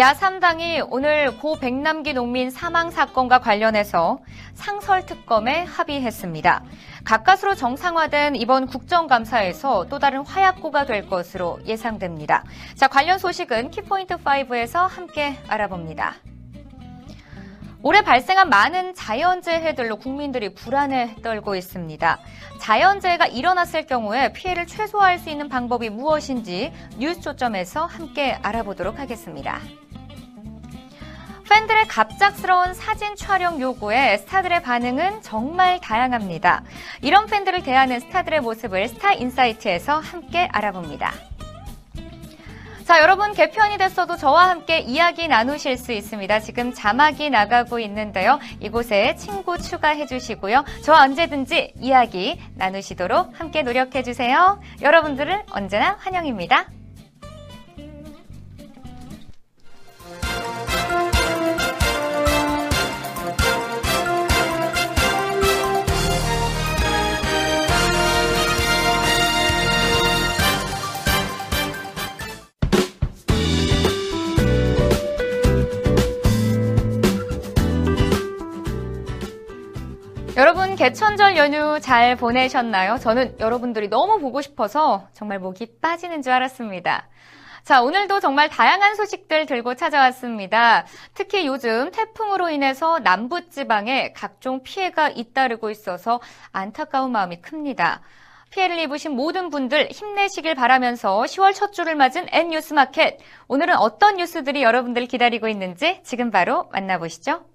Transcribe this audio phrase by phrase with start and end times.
[0.00, 4.20] 야3당이 오늘 고 백남기 농민 사망 사건과 관련해서
[4.54, 6.64] 상설특검에 합의했습니다.
[7.04, 12.44] 가까스로 정상화된 이번 국정감사에서 또 다른 화약고가 될 것으로 예상됩니다.
[12.76, 16.14] 자, 관련 소식은 키포인트 5에서 함께 알아봅니다.
[17.82, 22.18] 올해 발생한 많은 자연재해들로 국민들이 불안에 떨고 있습니다.
[22.58, 29.60] 자연재해가 일어났을 경우에 피해를 최소화할 수 있는 방법이 무엇인지 뉴스 초점에서 함께 알아보도록 하겠습니다.
[31.50, 36.62] 팬들의 갑작스러운 사진 촬영 요구에 스타들의 반응은 정말 다양합니다.
[37.02, 41.12] 이런 팬들을 대하는 스타들의 모습을 스타 인사이트에서 함께 알아봅니다.
[42.84, 46.38] 자, 여러분 개편이 됐어도 저와 함께 이야기 나누실 수 있습니다.
[46.40, 48.38] 지금 자막이 나가고 있는데요.
[48.60, 50.64] 이곳에 친구 추가해 주시고요.
[50.84, 54.60] 저와 언제든지 이야기 나누시도록 함께 노력해 주세요.
[54.82, 56.66] 여러분들을 언제나 환영입니다.
[80.80, 82.96] 개천절 연휴 잘 보내셨나요?
[82.96, 87.06] 저는 여러분들이 너무 보고 싶어서 정말 목이 빠지는 줄 알았습니다.
[87.64, 90.86] 자, 오늘도 정말 다양한 소식들 들고 찾아왔습니다.
[91.12, 96.18] 특히 요즘 태풍으로 인해서 남부지방에 각종 피해가 잇따르고 있어서
[96.50, 98.00] 안타까운 마음이 큽니다.
[98.48, 103.18] 피해를 입으신 모든 분들 힘내시길 바라면서 10월 첫 주를 맞은 N뉴스마켓.
[103.48, 107.49] 오늘은 어떤 뉴스들이 여러분들 기다리고 있는지 지금 바로 만나보시죠.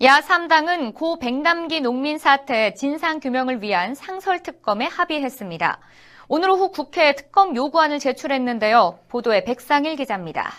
[0.00, 5.80] 야3당은 고 백남기 농민 사태 진상 규명을 위한 상설 특검에 합의했습니다.
[6.28, 8.98] 오늘 오후 국회에 특검 요구안을 제출했는데요.
[9.08, 10.52] 보도에 백상일 기자입니다.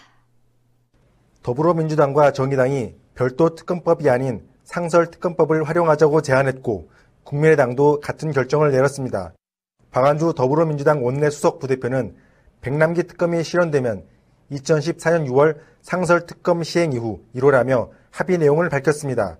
[1.43, 6.89] 더불어민주당과 정의당이 별도 특검법이 아닌 상설 특검법을 활용하자고 제안했고
[7.23, 9.33] 국민의당도 같은 결정을 내렸습니다.
[9.91, 12.15] 박안주 더불어민주당 원내 수석 부대표는
[12.61, 14.03] 백남기 특검이 실현되면
[14.51, 19.37] 2014년 6월 상설 특검 시행 이후 1호라며 합의 내용을 밝혔습니다.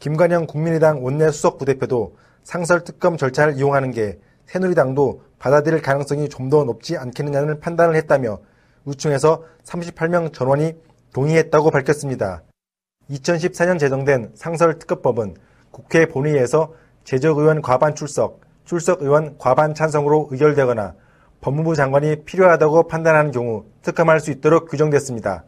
[0.00, 6.64] 김관영 국민의당 원내 수석 부대표도 상설 특검 절차를 이용하는 게 새누리당도 받아들일 가능성이 좀 더
[6.64, 8.40] 높지 않겠느냐는 판단을 했다며
[8.84, 10.74] 우충에서 38명 전원이
[11.14, 12.42] 동의했다고 밝혔습니다.
[13.10, 15.34] 2014년 제정된 상설 특검법은
[15.70, 16.74] 국회 본회의에서
[17.04, 20.94] 제적 의원 과반 출석, 출석 의원 과반 찬성으로 의결되거나
[21.40, 25.44] 법무부 장관이 필요하다고 판단하는 경우 특검할 수 있도록 규정됐습니다.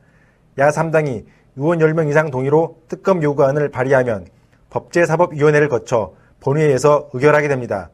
[0.58, 1.26] 야 3당이
[1.60, 4.26] 의원 10명 이상 동의로 특검 요구안을 발의하면
[4.70, 7.90] 법제사법위원회를 거쳐 본회의에서 의결하게 됩니다.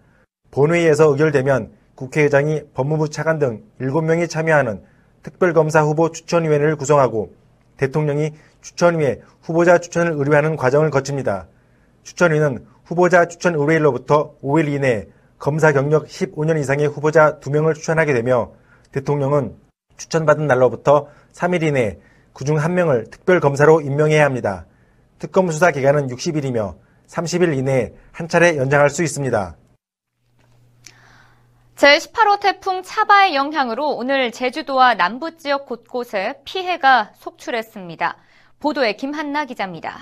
[0.53, 4.85] 본회의에서 의결되면 국회의장이 법무부 차관 등 7명이 참여하는
[5.25, 7.35] 특별검사 후보 추천위원회를 구성하고
[7.77, 11.49] 대통령이 추천위에 후보자 추천을 의뢰하는 과정을 거칩니다.
[12.05, 15.09] 추천위는 후보자 추천 의뢰일로부터 5일 이내에
[15.41, 18.53] 검사 경력 15년 이상의 후보자 2명을 추천하게 되며
[18.93, 19.57] 대통령은
[19.97, 21.99] 추천받은 날로부터 3일 이내에
[22.37, 24.67] 그중 1명을 특별 검사로 임명해야 합니다.
[25.19, 26.77] 특검 수사 기간은 60일이며
[27.07, 29.57] 30일 이내에 한 차례 연장할 수 있습니다.
[31.77, 38.19] 제18호 태풍 차바의 영향으로 오늘 제주도와 남부 지역 곳곳에 피해가 속출했습니다.
[38.61, 39.97] 보도에 김한나 기자입니다.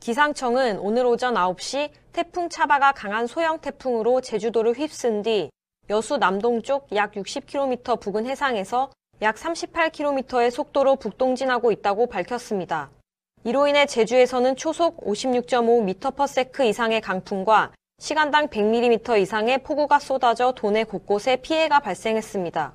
[0.00, 5.48] 기상청은 오늘 오전 9시 태풍 차바가 강한 소형 태풍으로 제주도를 휩쓴 뒤
[5.88, 8.90] 여수 남동쪽 약 60km 부근 해상에서
[9.24, 12.90] 약 38km의 속도로 북동진하고 있다고 밝혔습니다.
[13.44, 21.80] 이로 인해 제주에서는 초속 56.5m/s 이상의 강풍과 시간당 100mm 이상의 폭우가 쏟아져 도내 곳곳에 피해가
[21.80, 22.74] 발생했습니다.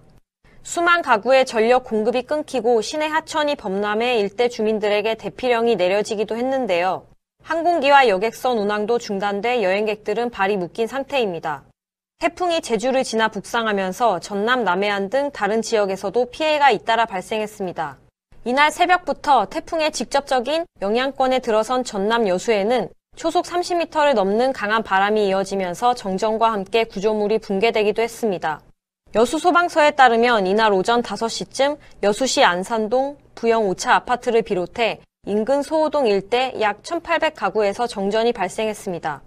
[0.63, 7.05] 수만 가구의 전력 공급이 끊기고 시내 하천이 범람해 일대 주민들에게 대피령이 내려지기도 했는데요.
[7.43, 11.68] 항공기와 여객선 운항도 중단돼 여행객들은 발이 묶인 상태입니다.
[12.19, 17.97] 태풍이 제주를 지나 북상하면서 전남 남해안 등 다른 지역에서도 피해가 잇따라 발생했습니다.
[18.43, 26.51] 이날 새벽부터 태풍의 직접적인 영향권에 들어선 전남 여수에는 초속 30m를 넘는 강한 바람이 이어지면서 정전과
[26.51, 28.59] 함께 구조물이 붕괴되기도 했습니다.
[29.15, 36.53] 여수 소방서에 따르면 이날 오전 5시쯤 여수시 안산동 부영 5차 아파트를 비롯해 인근 소호동 일대
[36.59, 39.21] 약 1,800가구에서 정전이 발생했습니다.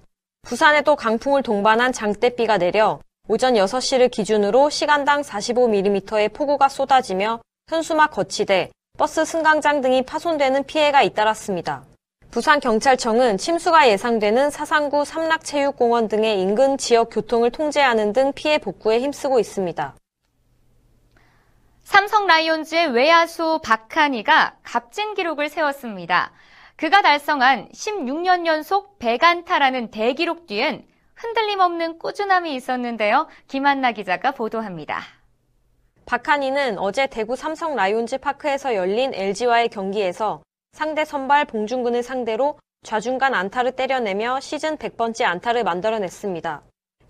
[0.52, 9.24] 부산에도 강풍을 동반한 장대비가 내려 오전 6시를 기준으로 시간당 45mm의 폭우가 쏟아지며 현수막 거치대, 버스
[9.24, 11.84] 승강장 등이 파손되는 피해가 잇따랐습니다.
[12.32, 19.94] 부산경찰청은 침수가 예상되는 사상구 삼락체육공원 등의 인근 지역 교통을 통제하는 등 피해 복구에 힘쓰고 있습니다.
[21.84, 26.32] 삼성 라이온즈의 외야수 박한희가 값진 기록을 세웠습니다.
[26.82, 30.84] 그가 달성한 16년 연속 100안타라는 대기록 뒤엔
[31.14, 33.29] 흔들림 없는 꾸준함이 있었는데요.
[33.46, 35.00] 김한나 기자가 보도합니다.
[36.06, 40.43] 박한희는 어제 대구 삼성 라이온즈 파크에서 열린 LG와의 경기에서
[40.73, 46.62] 상대 선발 봉중근을 상대로 좌중간 안타를 때려내며 시즌 100번째 안타를 만들어냈습니다.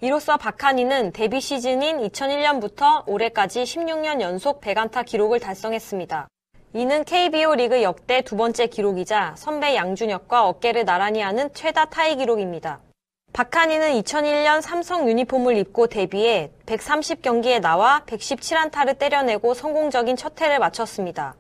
[0.03, 6.29] 이로써 박한희는 데뷔 시즌인 2001년부터 올해까지 16년 연속 100안타 기록을 달성했습니다.
[6.75, 12.81] 이는 KBO 리그 역대 두 번째 기록이자 선배 양준혁과 어깨를 나란히 하는 최다 타이 기록입니다.
[13.35, 21.35] 박한희는 2001년 삼성 유니폼을 입고 데뷔해 130경기에 나와 117안타를 때려내고 성공적인 첫 해를 마쳤습니다.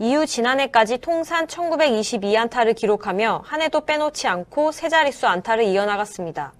[0.00, 6.54] 이후 지난해까지 통산 1922안타를 기록하며 한 해도 빼놓지 않고 세 자릿수 안타를 이어나갔습니다.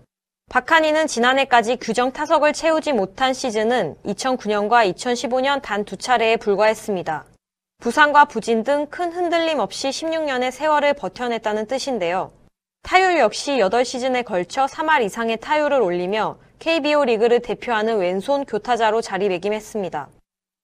[0.49, 7.25] 박한희는 지난해까지 규정 타석을 채우지 못한 시즌은 2009년과 2015년 단 두 차례에 불과했습니다.
[7.83, 12.31] 부상과 부진 등 큰 흔들림 없이 16년의 세월을 버텨냈다는 뜻인데요.
[12.85, 20.09] 타율 역시 8시즌에 걸쳐 3할 이상의 타율을 올리며 KBO 리그를 대표하는 왼손 교타자로 자리매김했습니다.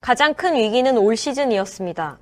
[0.01, 2.19] 가장 큰 위기는 올 시즌이었습니다.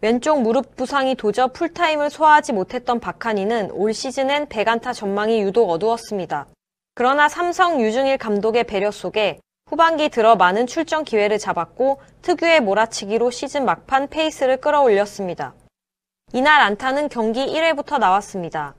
[0.00, 6.48] 왼쪽 무릎 부상이 도저 풀타임을 소화하지 못했던 박한희는 올 시즌엔 100안타 전망이 유독 어두웠습니다.
[6.96, 9.38] 그러나 삼성 유중일 감독의 배려 속에
[9.72, 15.54] 후반기 들어 많은 출전 기회를 잡았고 특유의 몰아치기로 시즌 막판 페이스를 끌어올렸습니다.
[16.34, 18.74] 이날 안타는 경기 1회부터 나왔습니다.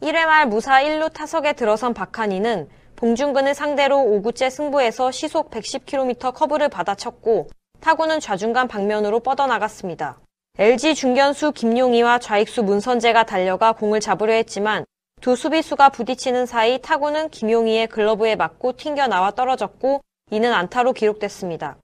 [0.00, 2.66] 1회 말 무사 1루 타석에 들어선 박한희는
[2.96, 7.48] 봉중근을 상대로 5구째 승부에서 시속 110km 커브를 받아쳤고
[7.82, 10.18] 타구는 좌중간 방면으로 뻗어나갔습니다.
[10.58, 14.86] LG 중견수 김용희와 좌익수 문선재가 달려가 공을 잡으려 했지만
[15.20, 21.76] 두 수비수가 부딪히는 사이 타구는 김용희의 글러브에 맞고 튕겨 나와 떨어졌고 이는 안타로 기록됐습니다.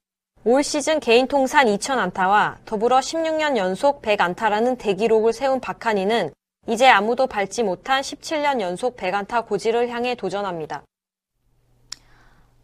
[0.44, 6.32] 올 시즌 개인 통산 2,000안타와 더불어 16년 연속 100안타라는 대기록을 세운 박한희는
[6.69, 10.82] 이제 아무도 밟지 못한 17년 연속 100안타 고지를 향해 도전합니다.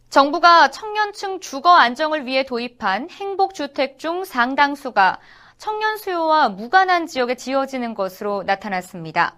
[0.09, 5.19] 정부가 청년층 주거 안정을 위해 도입한 행복주택 중 상당수가
[5.57, 9.35] 청년 수요와 무관한 지역에 지어지는 것으로 나타났습니다.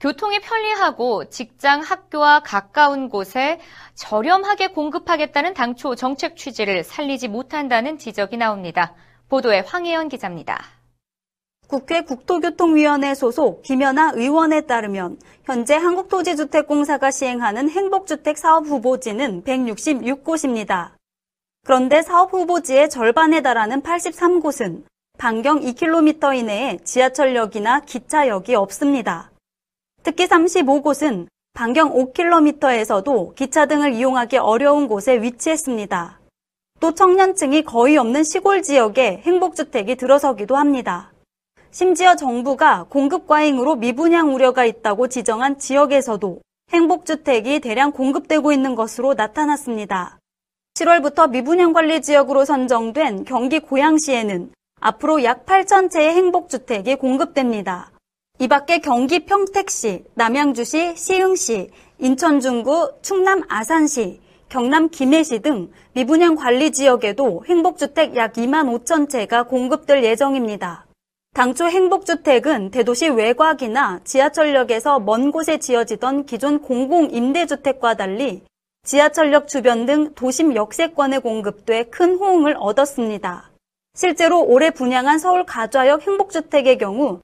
[0.00, 3.60] 교통이 편리하고 직장, 학교와 가까운 곳에
[3.94, 8.94] 저렴하게 공급하겠다는 당초 정책 취지를 살리지 못한다는 지적이 나옵니다.
[9.28, 10.64] 보도에 황혜연 기자입니다.
[11.68, 20.92] 국회 국토교통위원회 소속 김연아 의원에 따르면 현재 한국토지주택공사가 시행하는 행복주택 사업 후보지는 166곳입니다.
[21.66, 24.82] 그런데 사업 후보지의 절반에 달하는 83곳은
[25.18, 29.30] 반경 2km 이내에 지하철역이나 기차역이 없습니다.
[30.02, 36.20] 특히 35곳은 반경 5km에서도 기차 등을 이용하기 어려운 곳에 위치했습니다.
[36.80, 41.12] 또 청년층이 거의 없는 시골 지역에 행복주택이 들어서기도 합니다.
[41.70, 46.40] 심지어 정부가 공급 과잉으로 미분양 우려가 있다고 지정한 지역에서도
[46.72, 50.18] 행복주택이 대량 공급되고 있는 것으로 나타났습니다.
[50.74, 57.90] 7월부터 미분양 관리 지역으로 선정된 경기 고양시에는 앞으로 약 8천 채의 행복주택이 공급됩니다.
[58.42, 61.68] 이 밖에 경기 평택시, 남양주시, 시흥시,
[61.98, 64.18] 인천 중구, 충남 아산시,
[64.48, 70.86] 경남 김해시 등 미분양 관리 지역에도 행복주택 약 2만 5천 채가 공급될 예정입니다.
[71.34, 78.40] 당초 행복주택은 대도시 외곽이나 지하철역에서 먼 곳에 지어지던 기존 공공임대주택과 달리
[78.84, 83.50] 지하철역 주변 등 도심 역세권에 공급돼 큰 호응을 얻었습니다.
[83.94, 87.20] 실제로 올해 분양한 서울 가좌역 행복주택의 경우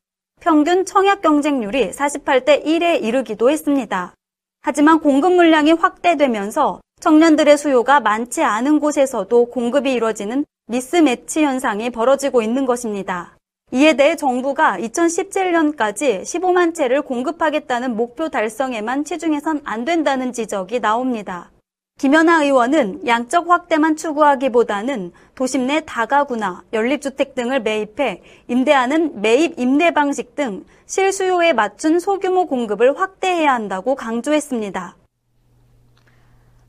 [0.47, 4.15] 평균 청약 경쟁률이 48대 1에 이르기도 했습니다.
[4.63, 12.65] 하지만 공급 물량이 확대되면서 청년들의 수요가 많지 않은 곳에서도 공급이 이뤄지는 미스매치 현상이 벌어지고 있는
[12.65, 13.37] 것입니다.
[13.73, 21.51] 이에 대해 정부가 2017년까지 15만 채를 공급하겠다는 목표 달성에만 치중해선 안 된다는 지적이 나옵니다.
[21.99, 30.35] 김연아 의원은 양적 확대만 추구하기보다는 도심 내 다가구나 연립주택 등을 매입해 임대하는 매입 임대 방식
[30.35, 34.95] 등 실수요에 맞춘 소규모 공급을 확대해야 한다고 강조했습니다.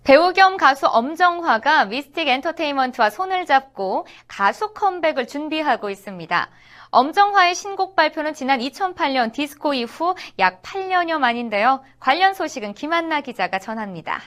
[0.06, 6.50] 배우 겸 가수 엄정화가 미스틱 엔터테인먼트와 손을 잡고 가수 컴백을 준비하고 있습니다.
[6.92, 11.84] 엄정화의 신곡 발표는 지난 2008년 디스코 이후 약 8년여 만인데요.
[12.00, 14.22] 관련 소식은 김한나 기자가 전합니다.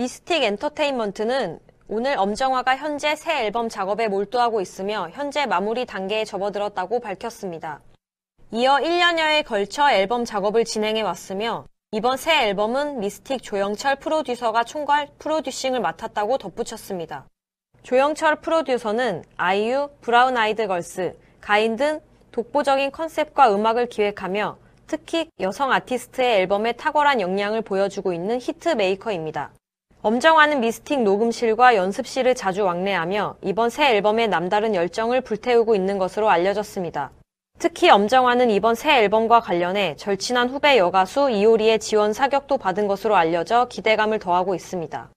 [0.00, 7.82] 미스틱 엔터테인먼트는 오늘 엄정화가 현재 새 앨범 작업에 몰두하고 있으며 현재 마무리 단계에 접어들었다고 밝혔습니다.
[8.50, 15.80] 이어 1년여에 걸쳐 앨범 작업을 진행해 왔으며 이번 새 앨범은 미스틱 조영철 프로듀서가 총괄 프로듀싱을
[15.80, 17.26] 맡았다고 덧붙였습니다.
[17.82, 22.00] 조영철 프로듀서는 아이유, 브라운 아이드 걸스, 가인 등
[22.32, 29.52] 독보적인 컨셉과 음악을 기획하며 특히 여성 아티스트의 앨범에 탁월한 역량을 보여주고 있는 히트 메이커입니다.
[30.02, 37.10] 엄정화는 미스틱 녹음실과 연습실을 자주 왕래하며 이번 새 앨범에 남다른 열정을 불태우고 있는 것으로 알려졌습니다.
[37.58, 43.66] 특히 엄정화는 이번 새 앨범과 관련해 절친한 후배 여가수 이효리의 지원 사격도 받은 것으로 알려져
[43.68, 45.10] 기대감을 더하고 있습니다.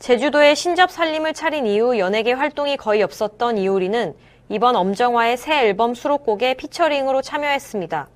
[0.00, 4.16] 제주도에 신접 살림을 차린 이후 연예계 활동이 거의 없었던 이효리는
[4.48, 8.08] 이번 엄정화의 새 앨범 수록곡에 피처링으로 참여했습니다.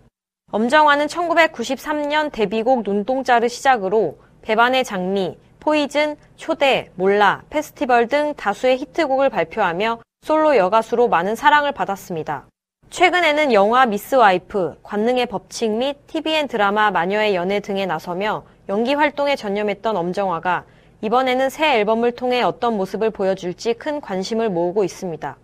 [0.51, 5.37] 엄정화는 1993년 데뷔곡 눈동자를 시작으로 배반의 장미,
[5.69, 12.47] 포이즌, 초대, 몰라, 페스티벌 등 다수의 히트곡을 발표하며 솔로 여가수로 많은 사랑을 받았습니다.
[12.89, 19.37] 최근에는 영화 미스 와이프, 관능의 법칙 및 TVN 드라마 마녀의 연애 등에 나서며 연기 활동에
[19.37, 20.65] 전념했던 엄정화가
[21.03, 25.37] 이번에는 새 앨범을 통해 어떤 모습을 보여줄지 큰 관심을 모으고 있습니다.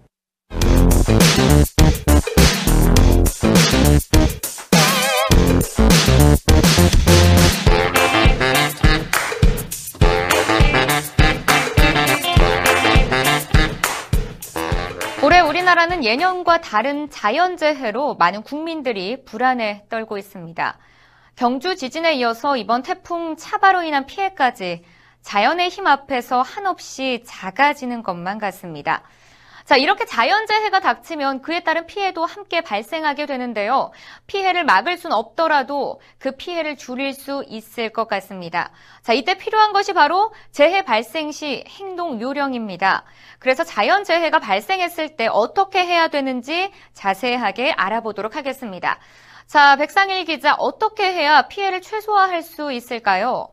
[15.85, 20.79] 우리나라는 예년과 다른 자연재해로 많은 국민들이 불안에 떨고 있습니다.
[21.37, 24.83] 경주 지진에 이어서 이번 태풍 차바로 인한 피해까지
[25.23, 29.03] 자연의 힘 앞에서 한없이 작아지는 것만 같습니다.
[29.64, 33.92] 자, 이렇게 자연재해가 닥치면 그에 따른 피해도 함께 발생하게 되는데요.
[34.26, 38.73] 피해를 막을 순 없더라도 그 피해를 줄일 수 있을 것 같습니다.
[39.02, 43.04] 자, 이때 필요한 것이 바로 재해 발생 시 행동 요령입니다.
[43.38, 48.99] 그래서 자연재해가 발생했을 때 어떻게 해야 되는지 자세하게 알아보도록 하겠습니다.
[49.47, 53.49] 자, 백상일 기자, 어떻게 해야 피해를 최소화할 수 있을까요?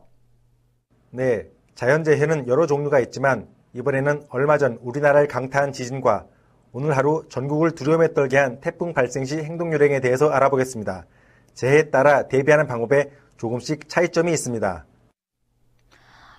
[1.10, 6.26] 네, 자연재해는 여러 종류가 있지만 이번에는 얼마 전 우리나라를 강타한 지진과
[6.72, 11.06] 오늘 하루 전국을 두려움에 떨게 한 태풍 발생 시 행동 요령에 대해서 알아보겠습니다.
[11.54, 14.86] 재해에 따라 대비하는 방법에 조금씩 차이점이 있습니다.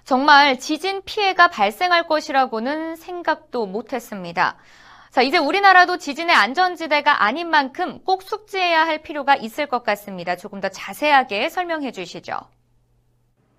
[0.04, 4.58] 정말 지진 피해가 발생할 것이라고는 생각도 못했습니다.
[5.12, 10.36] 자, 이제 우리나라도 지진의 안전지대가 아닌 만큼 꼭 숙지해야 할 필요가 있을 것 같습니다.
[10.36, 12.34] 조금 더 자세하게 설명해 주시죠.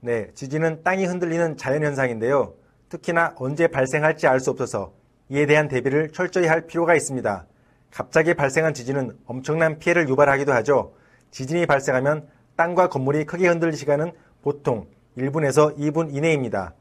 [0.01, 2.55] 네, 지진은 땅이 흔들리는 자연현상인데요.
[2.95, 4.93] 특히나 언제 발생할지 알 수 없어서
[5.29, 7.47] 이에 대한 대비를 철저히 할 필요가 있습니다.
[7.91, 10.93] 갑자기 발생한 지진은 엄청난 피해를 유발하기도 하죠.
[11.33, 14.87] 지진이 발생하면 땅과 건물이 크게 흔들릴 시간은 보통
[15.19, 16.75] 1분에서 2분 이내입니다.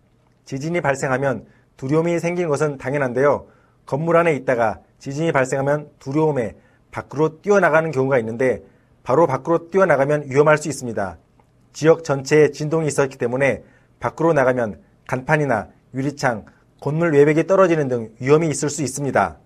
[0.46, 3.48] 지진이 발생하면 두려움이 생긴 것은 당연한데요.
[3.86, 6.56] 건물 안에 있다가 지진이 발생하면 두려움에
[6.92, 8.62] 밖으로 뛰어나가는 경우가 있는데
[9.02, 11.18] 바로 밖으로 뛰어나가면 위험할 수 있습니다.
[11.74, 13.64] 지역 전체에 진동이 있었기 때문에
[14.00, 16.46] 밖으로 나가면 간판이나 유리창,
[16.82, 19.38] 건물 외벽이 떨어지는 등 위험이 있을 수 있습니다.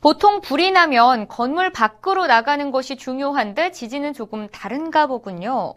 [0.00, 5.74] 보통 불이 나면 건물 밖으로 나가는 것이 중요한데 지진은 조금 다른가 보군요.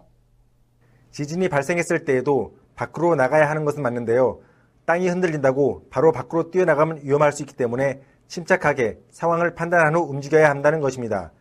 [1.12, 4.40] 지진이 발생했을 때에도 밖으로 나가야 하는 것은 맞는데요.
[4.86, 10.80] 땅이 흔들린다고 바로 밖으로 뛰어나가면 위험할 수 있기 때문에 침착하게 상황을 판단한 후 움직여야 한다는
[10.80, 11.32] 것입니다.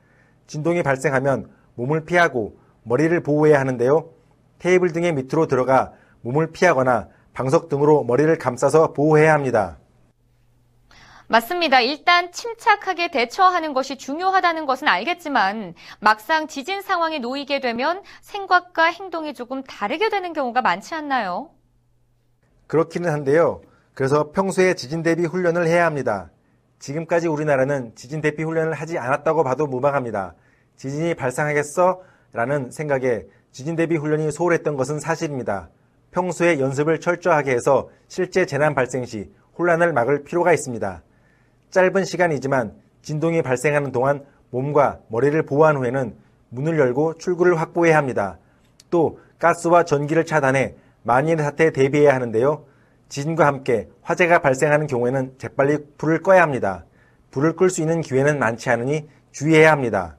[0.47, 4.11] 진동이 발생하면 몸을 피하고 머리를 보호해야 하는데요.
[4.59, 9.79] 테이블 등의 밑으로 들어가 몸을 피하거나 방석 등으로 머리를 감싸서 보호해야 합니다.
[11.29, 11.81] 맞습니다.
[11.81, 19.63] 일단 침착하게 대처하는 것이 중요하다는 것은 알겠지만 막상 지진 상황에 놓이게 되면 생각과 행동이 조금
[19.63, 21.51] 다르게 되는 경우가 많지 않나요?
[22.67, 23.63] 그렇기는 한데요.
[23.95, 26.31] 그래서 평소에 지진 대비 훈련을 해야 합니다.
[26.79, 30.35] 지금까지 우리나라는 지진 대비 훈련을 하지 않았다고 봐도 무방합니다.
[30.77, 32.03] 지진이 발생하겠어?
[32.33, 33.23] 라는 생각에
[33.53, 35.71] 지진 대비 훈련이 소홀했던 것은 사실입니다.
[36.13, 41.03] 평소에 연습을 철저하게 해서 실제 재난 발생 시 혼란을 막을 필요가 있습니다.
[41.71, 46.15] 짧은 시간이지만 진동이 발생하는 동안 몸과 머리를 보호한 후에는
[46.51, 48.39] 문을 열고 출구를 확보해야 합니다.
[48.91, 52.65] 또 가스와 전기를 차단해 만일의 사태에 대비해야 하는데요.
[53.09, 56.85] 지진과 함께 화재가 발생하는 경우에는 재빨리 불을 꺼야 합니다.
[57.31, 60.17] 불을 끌 수 있는 기회는 많지 않으니 주의해야 합니다.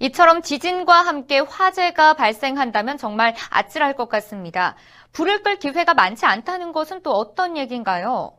[0.00, 4.76] 이처럼 지진과 함께 화재가 발생한다면 정말 아찔할 것 같습니다.
[5.12, 8.32] 불을 끌 기회가 많지 않다는 것은 또 어떤 얘기인가요?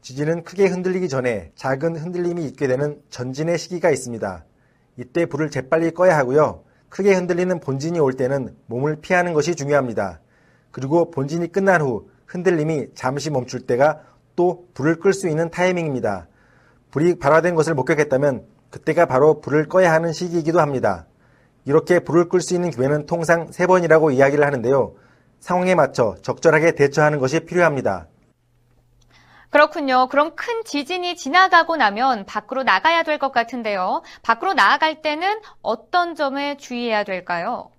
[0.00, 4.44] 지진은 크게 흔들리기 전에 작은 흔들림이 있게 되는 전진의 시기가 있습니다.
[4.98, 6.64] 이때 불을 재빨리 꺼야 하고요.
[6.88, 10.20] 크게 흔들리는 본진이 올 때는 몸을 피하는 것이 중요합니다.
[10.72, 14.00] 그리고 본진이 끝난 후 흔들림이 잠시 멈출 때가
[14.36, 16.26] 또 불을 끌 수 있는 타이밍입니다.
[16.90, 21.06] 불이 발화된 것을 목격했다면 그때가 바로 불을 꺼야 하는 시기이기도 합니다.
[21.64, 24.96] 이렇게 불을 끌 수 있는 기회는 통상 3번이라고 이야기를 하는데요.
[25.38, 28.08] 상황에 맞춰 적절하게 대처하는 것이 필요합니다.
[29.50, 30.08] 그렇군요.
[30.08, 34.02] 그럼 큰 지진이 지나가고 나면 밖으로 나가야 될 것 같은데요.
[34.22, 37.70] 밖으로 나아갈 때는 어떤 점에 주의해야 될까요?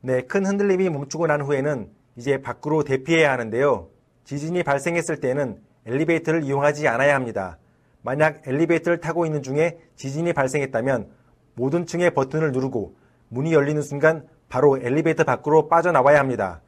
[0.00, 3.88] 네, 큰 흔들림이 멈추고 난 후에는 이제 밖으로 대피해야 하는데요.
[4.24, 7.58] 지진이 발생했을 때는 엘리베이터를 이용하지 않아야 합니다.
[8.02, 11.08] 만약 엘리베이터를 타고 있는 중에 지진이 발생했다면
[11.54, 12.94] 모든 층의 버튼을 누르고
[13.28, 16.60] 문이 열리는 순간 바로 엘리베이터 밖으로 빠져나와야 합니다.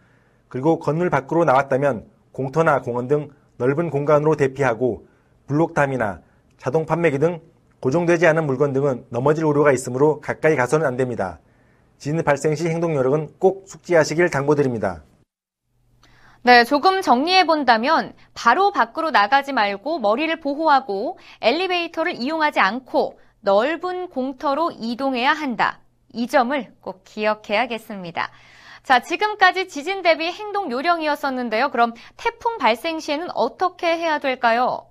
[0.48, 5.06] 그리고 건물 밖으로 나왔다면 공터나 공원 등 넓은 공간으로 대피하고
[5.46, 6.20] 블록담이나
[6.56, 7.40] 자동 판매기 등
[7.80, 11.40] 고정되지 않은 물건 등은 넘어질 우려가 있으므로 가까이 가서는 안 됩니다.
[11.98, 15.02] 지진 발생 시 행동 요령은 꼭 숙지하시길 당부드립니다.
[16.46, 24.72] 네, 조금 정리해 본다면 바로 밖으로 나가지 말고 머리를 보호하고 엘리베이터를 이용하지 않고 넓은 공터로
[24.72, 25.80] 이동해야 한다.
[26.12, 28.30] 이 점을 꼭 기억해야겠습니다.
[28.82, 31.70] 자, 지금까지 지진 대비 행동 요령이었었는데요.
[31.70, 34.86] 그럼 태풍 발생 시에는 어떻게 해야 될까요?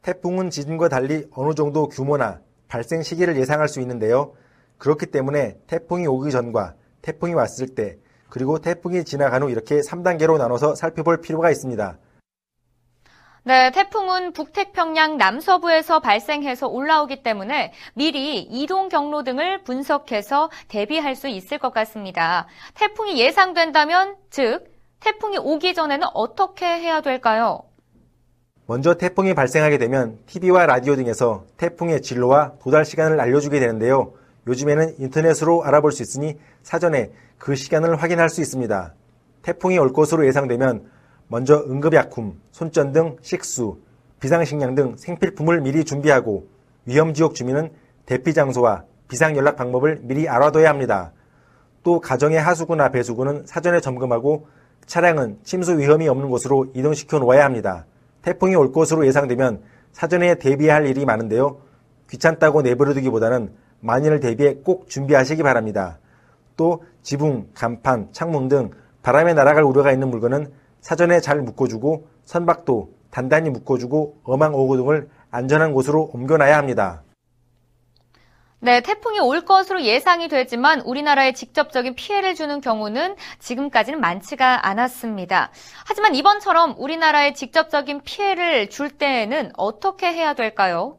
[0.00, 4.32] 태풍은 지진과 달리 어느 정도 규모나 발생 시기를 예상할 수 있는데요.
[4.78, 7.98] 그렇기 때문에 태풍이 오기 전과 태풍이 왔을 때
[8.34, 11.96] 그리고 태풍이 지나간 후 이렇게 3단계로 나눠서 살펴볼 필요가 있습니다.
[13.44, 21.58] 네, 태풍은 북태평양 남서부에서 발생해서 올라오기 때문에 미리 이동 경로 등을 분석해서 대비할 수 있을
[21.58, 22.48] 것 같습니다.
[22.74, 24.64] 태풍이 예상된다면, 즉,
[24.98, 27.60] 태풍이 오기 전에는 어떻게 해야 될까요?
[28.66, 34.14] 먼저 태풍이 발생하게 되면 TV와 라디오 등에서 태풍의 진로와 도달 시간을 알려주게 되는데요.
[34.46, 38.94] 요즘에는 인터넷으로 알아볼 수 있으니 사전에 그 시간을 확인할 수 있습니다.
[39.42, 40.84] 태풍이 올 것으로 예상되면
[41.28, 43.78] 먼저 응급약품, 손전 등 식수,
[44.20, 46.46] 비상식량 등 생필품을 미리 준비하고
[46.86, 47.70] 위험지역 주민은
[48.06, 51.12] 대피 장소와 비상연락 방법을 미리 알아둬야 합니다.
[51.82, 54.46] 또 가정의 하수구나 배수구는 사전에 점검하고
[54.86, 57.86] 차량은 침수 위험이 없는 곳으로 이동시켜 놓아야 합니다.
[58.22, 61.58] 태풍이 올 것으로 예상되면 사전에 대비할 일이 많은데요.
[62.10, 63.52] 귀찮다고 내버려두기보다는
[63.84, 65.98] 만일을 대비해 꼭 준비하시기 바랍니다.
[66.56, 68.70] 또 지붕, 간판, 창문 등
[69.02, 75.72] 바람에 날아갈 우려가 있는 물건은 사전에 잘 묶어주고 선박도 단단히 묶어주고 어망 오고 등을 안전한
[75.72, 77.02] 곳으로 옮겨놔야 합니다.
[78.60, 85.50] 네, 태풍이 올 것으로 예상이 되지만 우리나라에 직접적인 피해를 주는 경우는 지금까지는 많지가 않았습니다.
[85.86, 90.96] 하지만 이번처럼 우리나라에 직접적인 피해를 줄 때에는 어떻게 해야 될까요?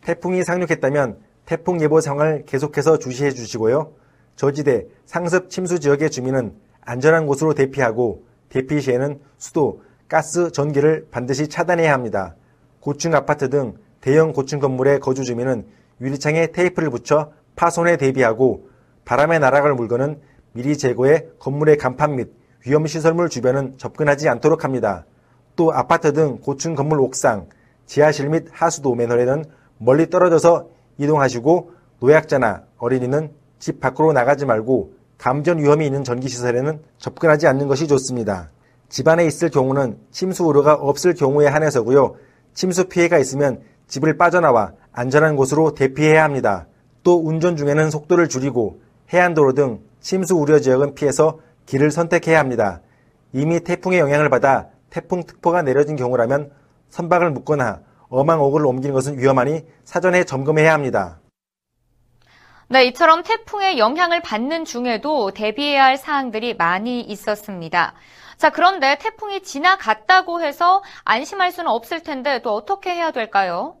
[0.00, 3.92] 태풍이 상륙했다면 태풍 예보 상황을 계속해서 주시해 주시고요.
[4.36, 11.92] 저지대, 상습 침수 지역의 주민은 안전한 곳으로 대피하고 대피 시에는 수도, 가스, 전기를 반드시 차단해야
[11.92, 12.36] 합니다.
[12.80, 15.66] 고층 아파트 등 대형 고층 건물의 거주 주민은
[16.00, 18.70] 유리창에 테이프를 붙여 파손에 대비하고
[19.04, 22.32] 바람에 날아갈 물건은 미리 제거해 건물의 간판 및
[22.64, 25.04] 위험시설물 주변은 접근하지 않도록 합니다.
[25.54, 27.50] 또 아파트 등 고층 건물 옥상,
[27.84, 29.44] 지하실 및 하수도 맨홀에는
[29.76, 30.70] 멀리 떨어져서
[31.02, 38.50] 이동하시고 노약자나 어린이는 집 밖으로 나가지 말고 감전 위험이 있는 전기시설에는 접근하지 않는 것이 좋습니다.
[38.88, 42.16] 집 안에 있을 경우는 침수 우려가 없을 경우에 한해서고요.
[42.54, 46.66] 침수 피해가 있으면 집을 빠져나와 안전한 곳으로 대피해야 합니다.
[47.02, 48.80] 또 운전 중에는 속도를 줄이고
[49.12, 52.80] 해안도로 등 침수 우려 지역은 피해서 길을 선택해야 합니다.
[53.32, 56.50] 이미 태풍의 영향을 받아 태풍 특보가 내려진 경우라면
[56.90, 57.80] 선박을 묶거나
[58.12, 61.18] 어망옥을 옮기는 것은 위험하니 사전에 점검해야 합니다.
[62.68, 67.94] 네, 이처럼 태풍의 영향을 받는 중에도 대비해야 할 사항들이 많이 있었습니다.
[68.36, 73.76] 자, 그런데 태풍이 지나갔다고 해서 안심할 수는 없을 텐데 또 어떻게 해야 될까요?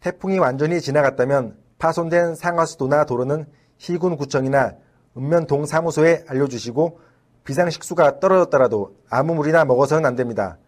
[0.00, 3.46] 태풍이 완전히 지나갔다면 파손된 상하수도나 도로는
[3.78, 4.72] 시군구청이나
[5.16, 7.00] 읍면동 사무소에 알려주시고
[7.44, 10.58] 비상식수가 떨어졌더라도 아무 물이나 먹어서는 안 됩니다.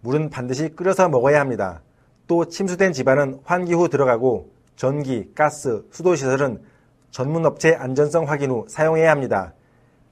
[0.00, 1.82] 물은 반드시 끓여서 먹어야 합니다.
[2.28, 6.62] 또 침수된 집안은 환기 후 들어가고 전기, 가스, 수도시설은
[7.10, 9.54] 전문업체 안전성 확인 후 사용해야 합니다.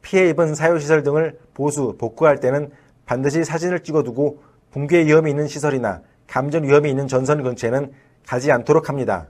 [0.02, 2.72] 피해 입은 사유시설 등을 보수, 복구할 때는
[3.05, 7.92] 반드시 사진을 찍어두고 붕괴 위험이 있는 시설이나 감전 위험이 있는 전선 근처에는
[8.26, 9.29] 가지 않도록 합니다.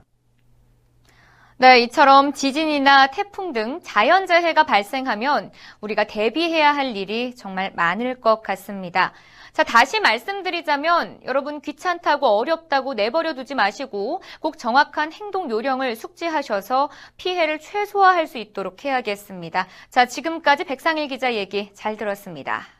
[1.57, 9.11] 네, 이처럼 지진이나 태풍 등 자연재해가 발생하면 우리가 대비해야 할 일이 정말 많을 것 같습니다.
[9.57, 17.57] 자, 다시 말씀드리자면 여러분 귀찮다고 어렵다고 내버려 두지 마시고 꼭 정확한 행동 요령을 숙지하셔서 피해를
[17.57, 19.65] 최소화할 수 있도록 해야겠습니다.
[19.89, 22.76] 자, 지금까지 백상일 기자 얘기 잘 들었습니다.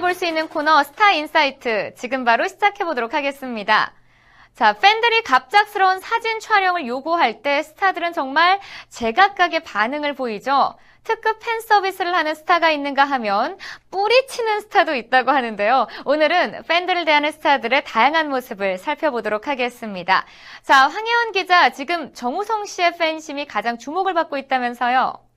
[0.00, 3.92] 만 만나볼 수 있는 코너 스타 인사이트 지금 바로 시작해 보도록 하겠습니다.
[4.54, 10.74] 자, 팬들이 갑작스러운 사진 촬영을 요구할 때 스타들은 정말 제각각의 반응을 보이죠.
[11.04, 13.58] 특급 팬 서비스를 하는 스타가 있는가 하면
[13.90, 15.86] 뿌리치는 스타도 있다고 하는데요.
[16.04, 20.24] 오늘은 팬들을 대하는 스타들의 다양한 모습을 살펴보도록 하겠습니다.
[20.62, 25.29] 자, 황혜원 기자, 지금 정우성 씨의 팬심이 가장 주목을 받고 있다면서요?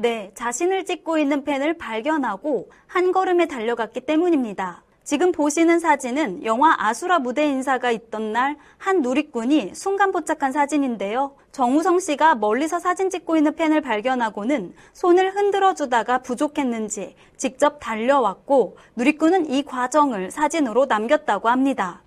[0.00, 4.82] 네, 자신을 찍고 있는 팬을 발견하고 한 걸음에 달려갔기 때문입니다.
[5.04, 11.36] 지금 보시는 사진은 영화 아수라 무대 인사가 있던 날 한 누리꾼이 순간 포착한 사진인데요.
[11.52, 19.50] 정우성 씨가 멀리서 사진 찍고 있는 팬을 발견하고는 손을 흔들어 주다가 부족했는지 직접 달려왔고 누리꾼은
[19.50, 22.02] 이 과정을 사진으로 남겼다고 합니다.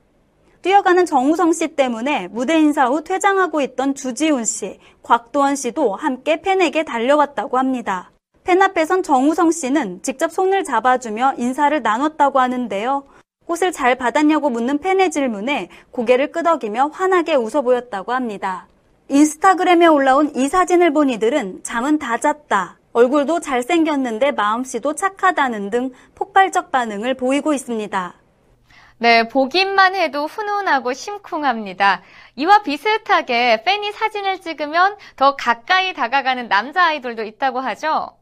[0.63, 6.85] 뛰어가는 정우성 씨 때문에 무대 인사 후 퇴장하고 있던 주지훈 씨, 곽도원 씨도 함께 팬에게
[6.85, 8.11] 달려왔다고 합니다.
[8.45, 13.03] 팬 앞에선 정우성 씨는 직접 손을 잡아주며 인사를 나눴다고 하는데요.
[13.45, 18.67] 꽃을 잘 받았냐고 묻는 팬의 질문에 고개를 끄덕이며 환하게 웃어 보였다고 합니다.
[19.09, 22.77] 인스타그램에 올라온 이 사진을 본 이들은 잠은 다 잤다.
[22.93, 28.22] 얼굴도 잘생겼는데 마음씨도 착하다는 등 폭발적 반응을 보이고 있습니다.
[29.03, 32.03] 네, 보기만 해도 훈훈하고 심쿵합니다.
[32.37, 38.15] 이와 비슷하게 팬이 사진을 찍으면 더 가까이 다가가는 남자 아이돌도 있다고 하죠?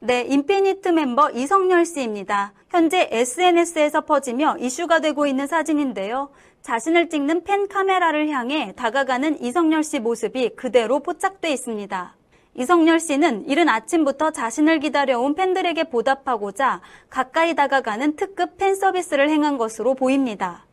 [0.00, 2.52] 네, 인피니트 멤버 이성열 씨입니다.
[2.68, 6.32] 현재 SNS에서 퍼지며 이슈가 되고 있는 사진인데요.
[6.62, 12.16] 자신을 찍는 팬 카메라를 향해 다가가는 이성열 씨 모습이 그대로 포착돼 있습니다.
[12.54, 19.94] 이성열 씨는 이른 아침부터 자신을 기다려온 팬들에게 보답하고자 가까이 다가가는 특급 팬 서비스를 행한 것으로
[19.94, 20.66] 보입니다.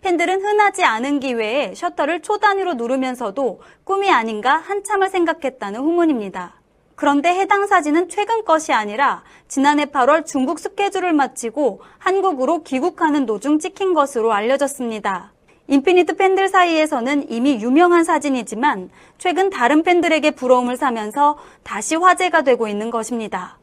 [0.00, 6.54] 팬들은 흔하지 않은 기회에 셔터를 초단위로 누르면서도 꿈이 아닌가 한참을 생각했다는 후문입니다.
[6.96, 13.94] 그런데 해당 사진은 최근 것이 아니라 지난해 8월 중국 스케줄을 마치고 한국으로 귀국하는 도중 찍힌
[13.94, 15.32] 것으로 알려졌습니다.
[15.70, 22.90] 인피니트 팬들 사이에서는 이미 유명한 사진이지만 최근 다른 팬들에게 부러움을 사면서 다시 화제가 되고 있는
[22.90, 23.56] 것입니다.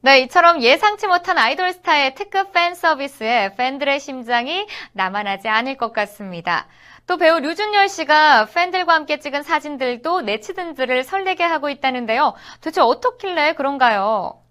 [0.00, 6.66] 네, 이처럼 예상치 못한 아이돌 스타의 특급 팬 서비스에 팬들의 심장이 남아나지 않을 것 같습니다.
[7.06, 12.34] 또 배우 류준열 씨가 팬들과 함께 찍은 사진들도 네티즌들을 설레게 하고 있다는데요.
[12.60, 14.41] 도대체 어떻길래 그런가요?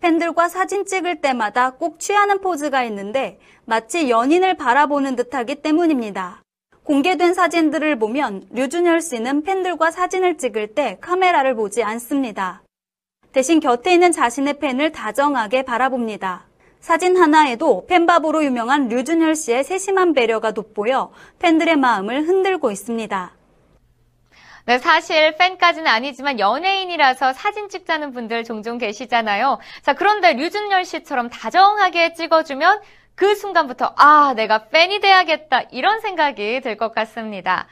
[0.00, 6.42] 팬들과 사진 찍을 때마다 꼭 취하는 포즈가 있는데 마치 연인을 바라보는 듯하기 때문입니다.
[6.84, 12.62] 공개된 사진들을 보면 류준열 씨는 팬들과 사진을 찍을 때 카메라를 보지 않습니다.
[13.32, 16.46] 대신 곁에 있는 자신의 팬을 다정하게 바라봅니다.
[16.80, 23.37] 사진 하나에도 팬바보로 유명한 류준열 씨의 세심한 배려가 돋보여 팬들의 마음을 흔들고 있습니다.
[24.68, 29.58] 네, 사실 팬까지는 아니지만 연예인이라서 사진 찍자는 분들 종종 계시잖아요.
[29.80, 32.82] 자, 그런데 류준열 씨처럼 다정하게 찍어주면
[33.14, 37.66] 그 순간부터 아, 내가 팬이 돼야겠다 이런 생각이 들 것 같습니다.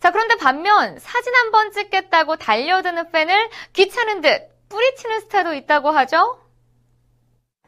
[0.00, 6.38] 자, 그런데 반면 사진 한 번 찍겠다고 달려드는 팬을 귀찮은 듯 뿌리치는 스타도 있다고 하죠?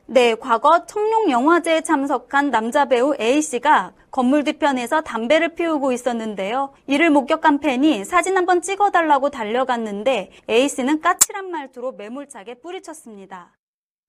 [0.07, 6.75] 네, 과거 청룡 영화제에 참석한 남자 배우 A씨가 건물 뒤편에서 담배를 피우고 있었는데요.
[6.87, 13.57] 이를 목격한 팬이 사진 한번 찍어달라고 달려갔는데 A씨는 까칠한 말투로 매몰차게 뿌리쳤습니다.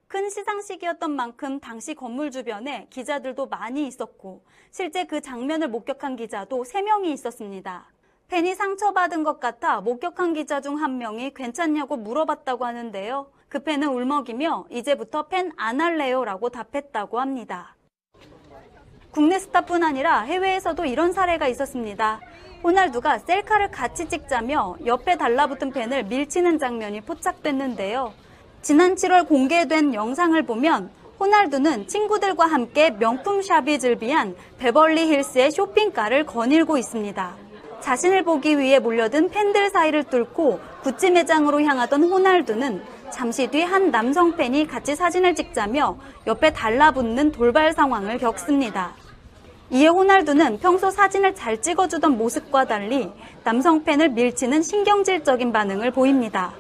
[0.08, 7.06] 큰 시상식이었던 만큼 당시 건물 주변에 기자들도 많이 있었고 실제 그 장면을 목격한 기자도 3명이
[7.14, 7.88] 있었습니다.
[8.28, 13.32] 팬이 상처받은 것 같아 목격한 기자 중 한 명이 괜찮냐고 물어봤다고 하는데요.
[13.48, 17.73] 그 팬은 울먹이며 이제부터 팬 안 할래요 라고 답했다고 합니다.
[19.14, 22.20] 국내 스타뿐 아니라 해외에서도 이런 사례가 있었습니다.
[22.64, 28.12] 호날두가 셀카를 같이 찍자며 옆에 달라붙은 팬을 밀치는 장면이 포착됐는데요.
[28.64, 36.78] 지난 7월 공개된 영상을 보면 호날두는 친구들과 함께 명품 샵이 즐비한 베벌리 힐스의 쇼핑카를 거닐고
[36.78, 37.36] 있습니다.
[37.82, 44.36] 자신을 보기 위해 몰려든 팬들 사이를 뚫고 구찌 매장으로 향하던 호날두는 잠시 뒤 한 남성
[44.36, 49.03] 팬이 같이 사진을 찍자며 옆에 달라붙는 돌발 상황을 겪습니다.
[49.74, 53.12] 이에 호날두는 평소 사진을 잘 찍어주던 모습과 달리
[53.44, 56.54] 남성 팬을 밀치는 신경질적인 반응을 보입니다.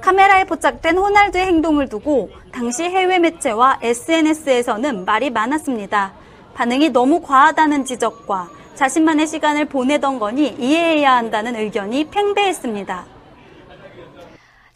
[0.00, 6.14] 카메라에 포착된 호날두의 행동을 두고 당시 해외 매체와 SNS에서는 말이 많았습니다.
[6.54, 13.11] 반응이 너무 과하다는 지적과 자신만의 시간을 보내던 거니 이해해야 한다는 의견이 팽배했습니다.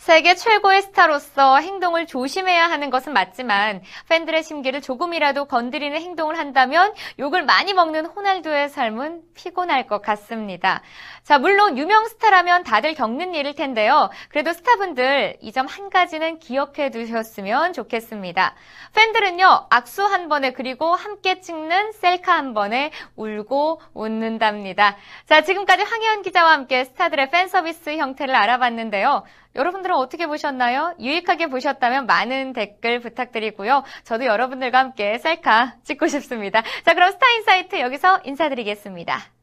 [0.07, 7.43] 세계 최고의 스타로서 행동을 조심해야 하는 것은 맞지만 팬들의 심기를 조금이라도 건드리는 행동을 한다면 욕을
[7.43, 10.81] 많이 먹는 호날두의 삶은 피곤할 것 같습니다.
[11.25, 14.09] 자, 물론 유명 스타라면 다들 겪는 일일 텐데요.
[14.29, 18.55] 그래도 스타분들 이 점 한 가지는 기억해 두셨으면 좋겠습니다.
[18.95, 24.97] 팬들은요, 악수 한 번에 그리고 함께 찍는 셀카 한 번에 울고 웃는답니다.
[25.29, 29.25] 자, 지금까지 황혜연 기자와 함께 스타들의 팬 서비스 형태를 알아봤는데요.
[29.57, 30.95] 여러분들은 어떻게 보셨나요?
[31.01, 33.83] 유익하게 보셨다면 많은 댓글 부탁드리고요.
[34.05, 36.63] 저도 여러분들과 함께 셀카 찍고 싶습니다.
[36.85, 39.36] 자, 그럼 스타인사이트 여기서 인사드리겠습니다.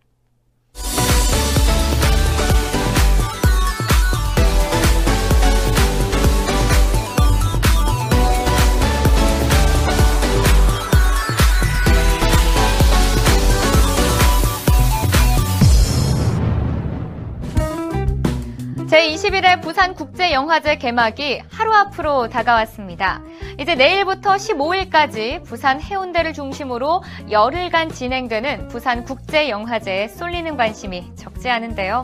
[18.94, 23.24] 제21회 부산국제영화제 개막이 하루 앞으로 다가왔습니다.
[23.60, 27.02] 이제 내일부터 15일까지 부산 해운대를 중심으로
[27.32, 32.04] 열흘간 진행되는 부산국제영화제에 쏠리는 관심이 적지 않은데요.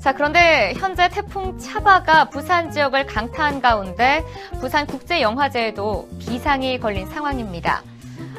[0.00, 4.24] 자, 그런데 현재 태풍 차바가 부산 지역을 강타한 가운데
[4.60, 7.84] 부산국제영화제에도 비상이 걸린 상황입니다.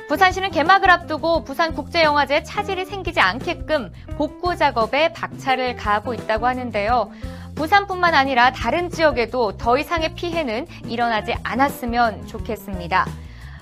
[0.09, 7.11] 부산시는 개막을 앞두고 부산국제영화제에 차질이 생기지 않게끔 복구 작업에 박차를 가하고 있다고 하는데요.
[7.57, 13.07] 부산뿐만 아니라 다른 지역에도 더 이상의 피해는 일어나지 않았으면 좋겠습니다.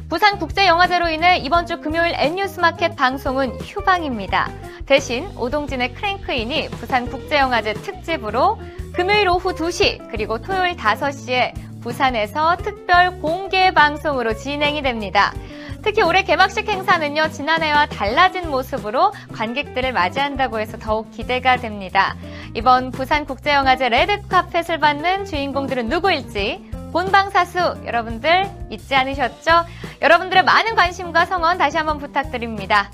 [0.10, 4.52] 부산국제영화제로 인해 이번 주 금요일 N뉴스마켓 방송은 휴방입니다.
[4.86, 8.60] 대신 오동진의 크랭크인이 부산국제영화제 특집으로
[8.94, 15.34] 금요일 오후 2시 그리고 토요일 5시에 부산에서 특별 공개 방송으로 진행이 됩니다.
[15.86, 22.16] 특히 올해 개막식 행사는요, 지난해와 달라진 모습으로 관객들을 맞이한다고 해서 더욱 기대가 됩니다.
[22.56, 29.66] 이번 부산국제영화제 레드카펫을 받는 주인공들은 누구일지 본방사수 여러분들 잊지 않으셨죠?
[30.02, 32.90] 여러분들의 많은 관심과 성원 다시 한번 부탁드립니다.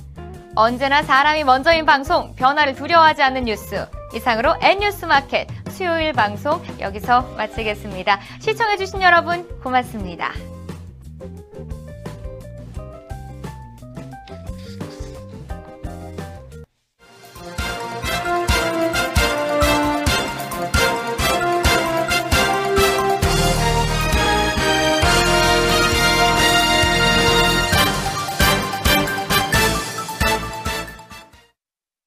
[0.56, 3.88] 언제나 사람이 먼저인 방송, 변화를 두려워하지 않는 뉴스.
[4.16, 8.20] 이상으로 N뉴스 마켓 수요일 방송 여기서 마치겠습니다.
[8.40, 10.34] 시청해주신 여러분 고맙습니다.